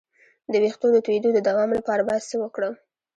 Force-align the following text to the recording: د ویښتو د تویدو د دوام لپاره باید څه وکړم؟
د 0.51 0.53
ویښتو 0.63 0.87
د 0.93 0.97
تویدو 1.05 1.29
د 1.33 1.39
دوام 1.47 1.69
لپاره 1.77 2.01
باید 2.09 2.27
څه 2.29 2.35
وکړم؟ 2.43 2.73